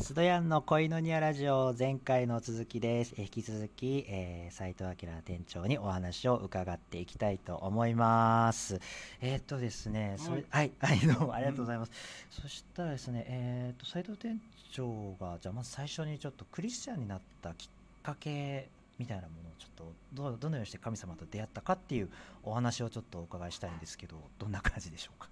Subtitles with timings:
[0.00, 3.14] スドヤンの恋のニアラジオ前回の続きです。
[3.18, 8.80] え引き続き、えー、斉藤明店長にお話を伺っていきたいと思います。
[9.20, 11.92] えーっとですね、それはい、はい、どうもありがとうございます。
[12.30, 14.40] そしたらですね、えーっと斉藤店
[14.70, 17.68] 長がじゃあまず最初にちょっとクリスチャンになったきっ
[18.02, 18.68] かけ
[19.00, 22.08] みたいなものをちょっとどうどのようにして神様と出会ったかっていう
[22.44, 25.28] お話をちょっとお伺いしたいんですけど、どんな感じでしょうか？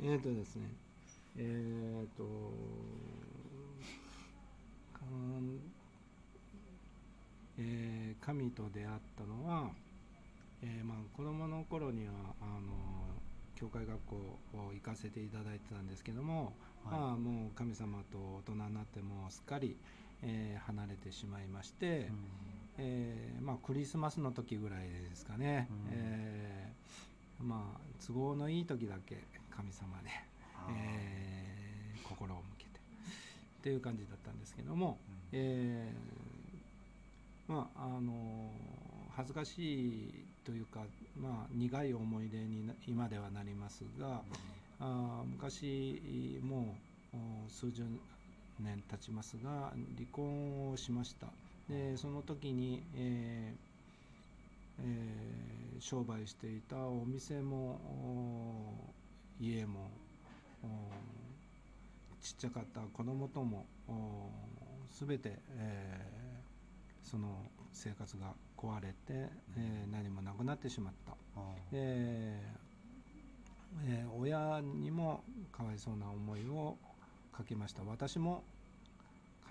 [0.00, 0.68] えーとですね、
[1.36, 2.24] えーと、
[4.92, 5.58] かん
[7.58, 9.70] えー神と出会ったのは、
[10.62, 12.72] えーまあ、子供の頃にはあの
[13.54, 16.98] 教会学校を行かせていただいてたんですけども、はい。
[17.00, 19.76] まあもう神様と大人になってもうすっかり、
[20.22, 22.10] えー離れてしまいまして、
[22.78, 25.76] えーまあ、クリスマスの時ぐらいですかね、うん。
[25.92, 29.18] えーまあ都合のいい時だけ
[29.50, 30.08] 神様で、
[30.70, 31.33] えー
[32.14, 32.70] 心を向けて。
[32.70, 35.18] っていう感じだったんですけども、うん。
[35.32, 36.24] えー
[37.46, 38.50] まああの
[39.16, 40.80] 恥ずかしいというか、
[41.16, 44.22] まあ、苦い思い出にな今ではなりますが、
[44.80, 46.74] あー昔も
[47.12, 47.16] う
[47.46, 47.84] お数十
[48.58, 51.28] 年経ちますが離婚をしました。
[51.68, 57.78] でその時に、えーえー商売していたお店も
[59.40, 59.90] お家も
[60.62, 60.66] お
[62.24, 64.30] ちっちゃかった子供ともお
[64.90, 66.24] 全て、えー
[67.02, 71.12] その生活が壊れて、えー何もなくなってしまった。
[71.36, 75.22] あえーえー親にも
[75.52, 76.78] かわいそうな思いを
[77.30, 77.82] かけました。
[77.84, 78.42] 私も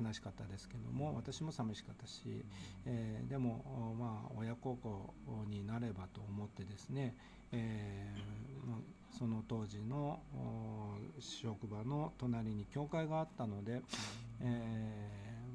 [0.01, 2.43] 悲しかったですけども私も寂しかったし、
[2.85, 5.13] えーでもおまあ親孝行
[5.49, 7.15] になればと思ってですね、
[7.51, 8.77] えーまあ
[9.17, 13.83] その当時のお職場の隣に教会があったので、
[14.41, 15.09] え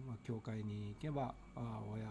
[0.05, 2.07] ーまあ、教会に行けばあ親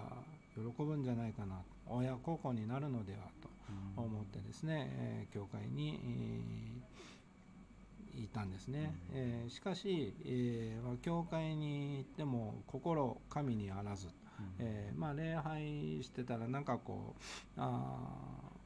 [0.56, 1.56] 喜ぶんじゃないかな
[1.88, 3.50] 親孝行になるのではと
[3.98, 4.06] うん。
[4.06, 7.07] 思ってですね、えー教会に、えー
[8.24, 9.18] いたんですね、うん。
[9.18, 14.14] えーしかし、えーまあ教会に行っても心神にあらず、うん。
[14.60, 17.22] えーまあ、礼拝してたらなんかこう
[17.58, 18.58] あー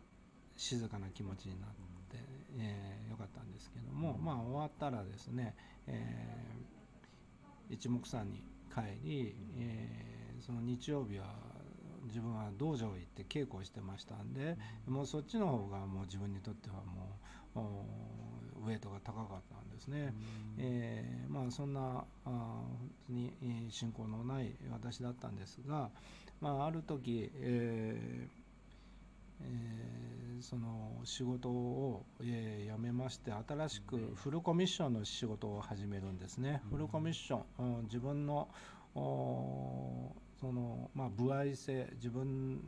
[0.57, 1.69] 静かな気持ちになっ
[2.09, 2.17] て、
[2.57, 4.25] えーよかったんですけども、うん。
[4.25, 5.55] まあ終わったらですね、
[5.87, 11.25] えー一目散に帰り、えーその日曜日は
[12.07, 14.57] 自分は道場行って稽古をしてましたんで、
[14.87, 17.19] もうそっちの方がもう自分にとってはも
[17.55, 17.85] うお
[18.65, 20.13] ウエイトが高かったんですね。
[20.57, 25.89] えーまあそんなあー本当にえー信仰のない私だったんですが、
[26.39, 28.41] まあ、ある時、えー
[29.41, 36.61] えーその仕事を、えー辞めまして新しくフルコミッションの仕事を始めるんですね。
[36.65, 36.69] うん。
[36.71, 37.83] フルコミッション、うん。
[37.83, 38.47] 自分の
[38.95, 42.59] おその、まあ、歩合制自分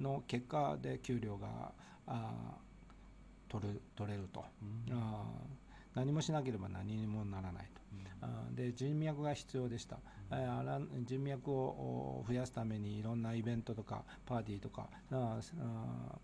[0.00, 1.72] の結果で給料が
[2.06, 2.67] あー
[3.48, 4.44] 取る取れると。
[4.62, 4.92] うん。
[4.92, 7.80] あー何もしなければ何にもならないと。
[8.20, 9.98] あーで人脈が必要でした、
[10.30, 15.18] えーあら人脈をお増やすためにいろんなイベントとかパーティーとかあー
[15.60, 16.18] あ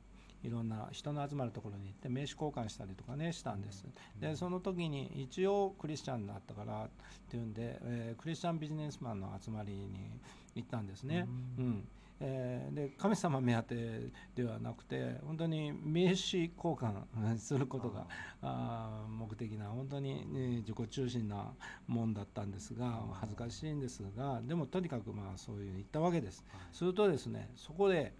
[0.44, 3.86] ーいろんな人の集まるところに行って名刺交換したりとかねしたんです。
[4.20, 6.88] でその時に一応クリスチャンだったからっ
[7.30, 10.10] ていうんで、えークリスチャンビジネスマンの集まりに
[10.54, 11.26] 行ったんですね、
[11.58, 11.88] ううん
[12.20, 18.06] えーで神様目当てではなくて本当に名刺交換することが
[18.42, 19.12] あー。
[19.12, 21.52] 目的な本当に、ね自己中心な
[21.86, 26.44] もんだったんですが恥ずかしいんですがでもとにかくまあそういうに言ったわけです。
[26.72, 28.14] するとですねそこで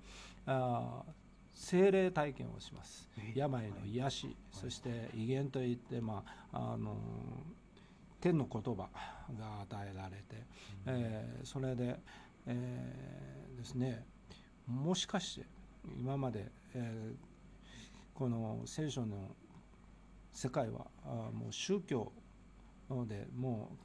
[0.47, 1.13] あー
[1.53, 3.09] 精霊体験をします。
[3.17, 6.97] え病の癒し、そして威厳といって、まああの
[8.21, 8.89] 天の言葉
[9.39, 10.45] が与えられて、
[10.87, 12.01] えーそれで、
[12.47, 14.05] えーですね。
[14.67, 15.47] もしかして
[15.99, 17.35] 今まで、えー
[18.15, 19.35] この聖書の
[20.33, 22.13] 世界はあーもう宗教
[23.09, 23.77] でもう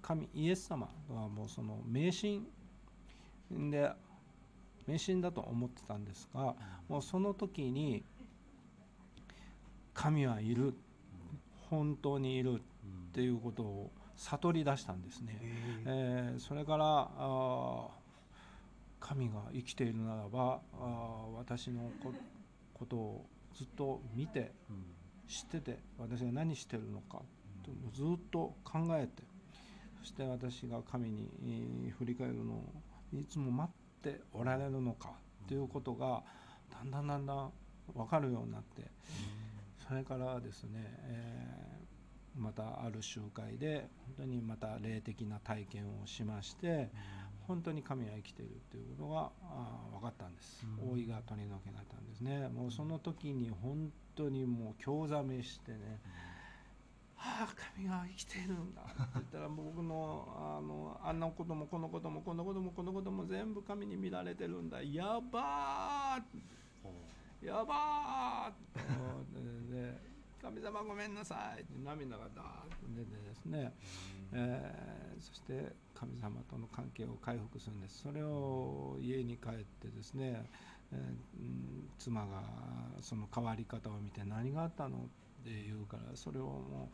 [0.00, 2.46] 神イエス様はもうその迷信
[3.50, 3.90] で
[4.86, 6.54] 迷信だと思ってたんですが
[6.88, 8.02] もうその時に
[9.92, 10.72] 神はいる
[11.68, 15.38] 本当にいるっていうことを悟り出したんですね。
[15.84, 17.95] えーそれからあー
[19.00, 22.12] 神が生きているならばあー私のこ
[22.74, 24.52] ことをずっと見て
[25.28, 27.22] 知ってて私が何してるのか
[27.64, 29.22] とずっと考えて
[30.00, 32.64] そして私が神にえー振り返るのを
[33.12, 35.10] いつも待っておられるのか
[35.48, 36.22] ということが
[36.70, 37.52] だんだんだんだん
[37.94, 38.82] 分かるようになって
[39.88, 40.70] それからですね、
[41.04, 41.86] えー
[42.38, 46.90] またある集会で本当にまた霊的な体験をしまして
[47.46, 50.92] 本当に神は生きているということがあ分かったんです、うん。
[50.92, 52.48] 大いが取り除けられたんですね。
[52.48, 56.00] もうその時に本当にもう興ざめしてね
[57.18, 64.82] ああ神が生きているんだって言ったら 僕のあのあんなこともこのこともこのこともこのことも全部神に見られてるんだ。
[64.82, 69.70] やばーやばーって。
[69.72, 73.74] で神様ごめんなさいって涙がダーッと出てですね、
[74.32, 78.02] えーそして神様との関係を回復するんです。
[78.02, 80.48] それを家に帰ってですね、
[80.92, 80.98] えー
[81.40, 82.42] うん妻が
[83.00, 85.00] その変わり方を見て何があったのっ
[85.44, 86.90] て言うからそれをも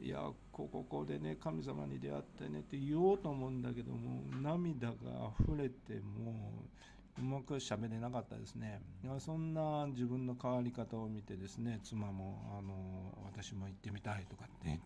[0.00, 0.18] ういや
[0.52, 4.94] こうこうこうでね神様に出会ってねって言おうと思うんだけども涙が
[5.40, 6.64] 溢れても
[7.18, 8.82] ううまく喋れなかったですね。
[9.04, 12.74] いやそんな自分の変わり方を見てですね妻もあの
[13.24, 14.82] 私も行ってみたいとかって言って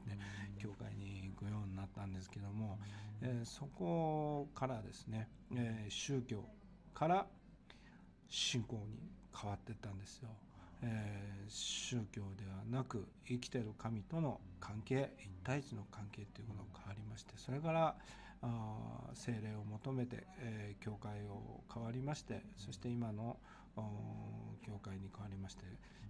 [0.59, 1.75] 教会に行くように
[2.19, 2.79] ですけども、
[3.23, 6.45] えーそこからですね、えー宗教
[6.95, 7.27] から
[8.29, 8.99] 信仰に
[9.35, 10.29] 変わっていったんですよ。
[10.83, 17.97] えー宗教ではなく生きてる神との関係一対一の関係ということが変わりましてそれから
[18.43, 23.37] あー聖霊を求めて、えー教会を変わりましてそして今の
[24.67, 25.65] 教会に変わりまして、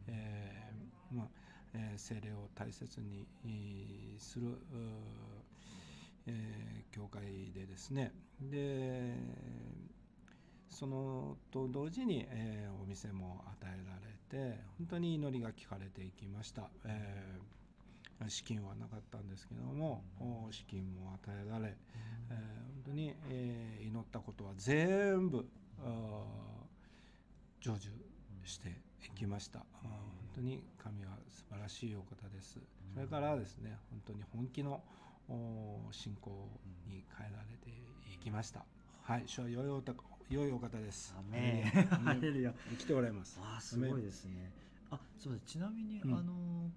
[0.08, 1.26] えーまあ
[1.74, 3.26] えー聖霊を大切に
[4.18, 4.56] するうー
[6.28, 8.12] えー教会でですね。
[8.40, 9.14] で
[10.68, 21.76] そのと同時に、えーお店も与えられて本当に祈りが聞かれていきました、えー資金はなかったんですけども、お資金も与えられ、
[22.30, 25.46] えー本当に、えー祈ったことは全部
[27.60, 27.78] 成就
[28.44, 28.68] して
[29.06, 30.00] いきました、あー本
[30.34, 32.58] 当に神は素晴らしいお方です。
[32.94, 35.07] それからですね本当に本気のお
[35.92, 36.30] 信仰
[36.86, 37.70] に変えられて
[38.12, 38.64] いきました。
[39.02, 39.22] はい。
[39.26, 39.94] 主は良いお方
[40.28, 41.14] 良いお方です。
[41.18, 41.72] アメン
[42.70, 43.38] 生きておられます。
[43.42, 44.52] あーすごいですね。
[44.90, 45.46] あそうです。
[45.46, 46.14] ちなみに、うん。
[46.14, 46.70] あの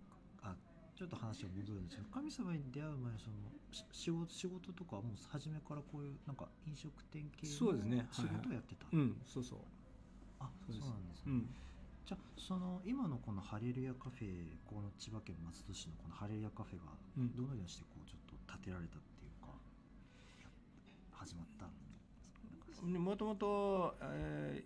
[0.43, 0.55] あ
[0.95, 3.35] ちょっと話が戻るんですけど神様に出会う前その
[3.71, 8.07] し仕事仕事とかはもう初めからこういうなんか飲食店系のそうですね。
[8.11, 9.15] 仕事をやってた、うん。
[9.25, 9.59] そうそう。
[10.39, 11.55] あそうなんですね、うん。
[12.05, 17.35] じゃあその今のこのハレルヤカフェこの千葉県松戸市のこのハレルヤカフェがうん。
[17.35, 18.20] どのようにしてこうちょっ
[18.51, 19.53] と建てられたっていうか、
[21.11, 21.65] 始まった
[22.99, 24.63] もともと、え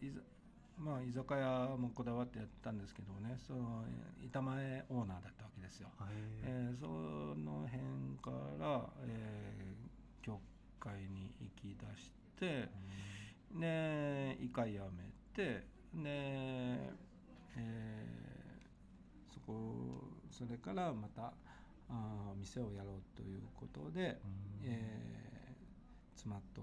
[0.79, 3.83] まあ、居酒屋もこだわってやったんですけどねその
[4.23, 6.09] 板前オーナーだったわけですよ、はい
[6.43, 9.85] えーその辺から、えー
[10.21, 10.39] 教
[10.79, 12.67] 会に行き出して
[13.53, 14.85] で一回辞め
[15.35, 21.31] てで、えーそこそれからまた
[21.89, 24.19] あー店をやろうということで、
[24.63, 25.35] えー
[26.15, 26.61] 妻と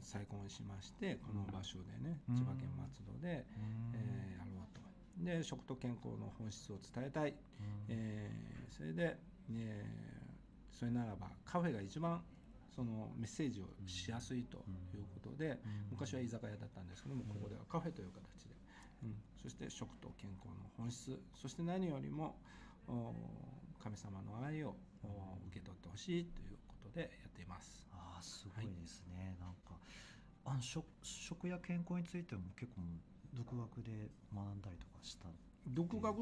[0.00, 2.36] 再婚しましてこの場所でね、うん。
[2.36, 3.44] 千葉県松戸で、
[3.94, 4.80] えーやろうと。
[5.24, 7.34] で食と健康の本質を伝えたい、
[7.88, 9.16] えーそれで、
[9.52, 12.22] えーそれならばカフェが一番
[12.74, 15.58] そのメッセージをしやすいということで、
[15.90, 18.54] 昔は居酒屋だったんですけどもここではカフェという形で、
[19.02, 21.20] うん、そして食と健康の本質。
[21.34, 22.36] そして何よりも
[22.69, 22.69] お
[23.82, 27.88] 神様の愛をお受け取ってほしいということでやっています。
[27.92, 29.78] ああすごいですね、なんか
[30.44, 32.82] あの食食や健康についても結構
[33.34, 35.28] 独学で学んだりとかした
[35.68, 36.16] 独学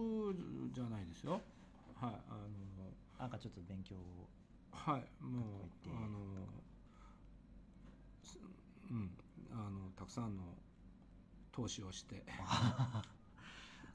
[0.72, 1.40] じゃないですよ。
[1.94, 2.48] はい、あの
[3.18, 4.28] なんかちょっと勉強を
[4.70, 5.40] はい、も
[5.86, 6.18] うあの
[8.22, 8.38] す
[8.90, 9.10] うん
[9.50, 10.42] あのたくさんの
[11.50, 12.22] 投資をして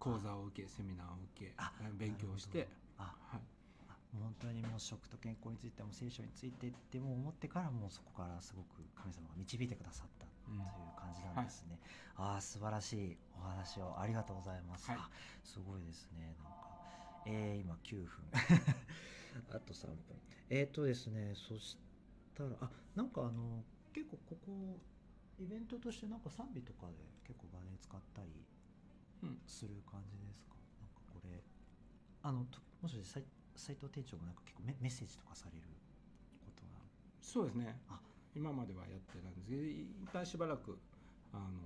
[0.03, 2.67] 講座を受けセミナーを受けあ勉強して、
[2.97, 3.41] あはい、
[3.87, 10.67] あ本当にもう食と健康についても聖書についてっても思ってからもうそこからすごく神様が導いてくださったとうんいう
[10.99, 11.79] 感じなんですね、
[12.17, 15.09] ああ素晴らしいお話をありがとうございます、はいあ
[15.41, 16.35] すごいですね。
[16.43, 16.63] なんか
[17.25, 18.27] えー、今9分。
[19.55, 19.95] あと3分。
[20.49, 21.77] えっ、ー、とですねそし
[22.35, 24.79] たらあなんかあの結構ここ
[25.39, 26.93] イベントとしてなんか賛美とかで
[27.23, 28.52] 結構場で使ったりうん
[29.47, 30.55] する感じですか？
[30.81, 31.43] なんかこれ
[32.23, 33.23] あのともしかして
[33.55, 35.63] 斎藤店長もなんか結構メメッセージとかされる
[36.45, 36.81] ことが
[37.21, 37.79] そうですね。
[37.89, 37.99] あ。
[38.35, 40.79] 今まではやってたんですけど一旦しばらく
[41.31, 41.61] あの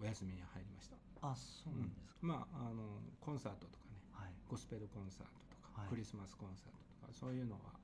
[0.00, 0.96] お休みに入りました。
[1.26, 2.28] あそうなんですか、うん。
[2.28, 3.98] まああのコンサートとかね。
[4.12, 4.32] はい。
[4.46, 5.90] ゴスペルコンサートとか、はい。
[5.90, 7.74] クリスマスコンサートとかそういうのは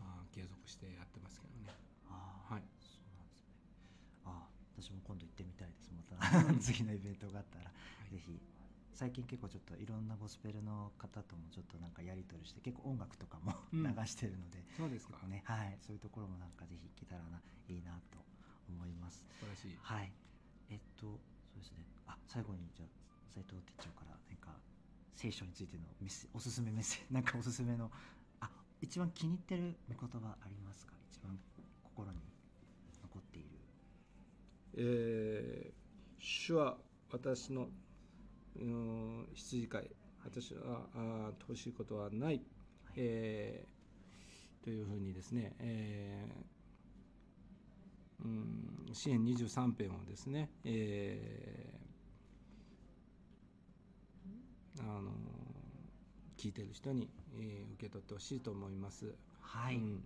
[0.00, 1.72] あ継続してやってますけどね。
[2.10, 3.48] ああ、はいそうなんですね
[4.26, 4.48] ああ
[4.84, 5.90] 私も今度行ってみたいです。
[5.96, 6.20] また。
[6.60, 7.72] 次のイベントがあったら、
[8.12, 8.38] ぜひ。
[8.92, 13.82] 最近結構ちょっといろんなゴスペルの方ともちょっとなんかやり取りして結構音楽とかも うん。
[13.82, 15.26] 流してるので、そうですか。
[15.26, 15.78] ねはい。
[15.80, 18.18] そういうところもなんかぜひ聞けたらないいなと
[18.68, 19.24] 思います。
[19.40, 19.76] 素晴らしい。
[19.80, 20.12] はい。
[20.68, 21.84] えっとそうですね。
[22.06, 22.88] あ最後にじゃあ
[23.30, 24.54] 斉藤店長から何か
[25.14, 25.84] 聖書についての
[26.34, 27.90] おすすめメッセ なんかおすすめの
[28.40, 28.50] あ
[28.82, 30.94] 一番気に入ってる御言葉ありますか？
[31.10, 31.36] 一番
[31.82, 32.18] 心に
[34.76, 35.74] えー
[36.26, 36.76] 主は
[37.12, 37.68] 私の
[38.56, 39.90] うん羊飼い
[40.24, 42.40] 私はあー乏しいことはない、
[42.96, 55.10] えーというふうにですね、えーうん支援23編をですね、えーあの
[56.38, 59.14] 聞いてる人に、えー受け取ってほしいと思います。
[59.40, 60.04] はい、うん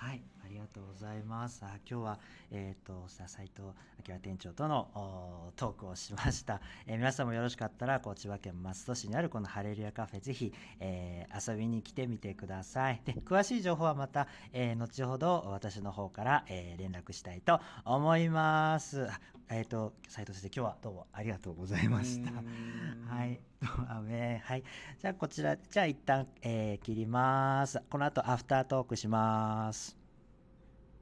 [0.00, 1.64] はい、ありがとうございます。
[1.64, 2.18] あ今日は、
[2.52, 3.68] えっ、と、さ斉藤
[4.08, 6.60] 明店長とのおトークをしました。
[6.86, 13.02] えー皆さんもよろしかったら、こう千葉県松戸市にあるこのハレルヤカフェ、ぜひ、えー遊びに来てみてください。
[13.04, 19.04] で、詳しい情報はまた、えー後ほど私の方から、えー連絡したいと思います。
[19.10, 22.30] あえっ、と、斉藤先生、今日はどうもありがとうございました。
[23.12, 23.47] はい。
[23.88, 24.64] アメンはい。
[24.98, 27.80] じゃあ、こちら、じゃあ一旦、えー切ります。
[27.90, 29.97] この後、アフタートークします。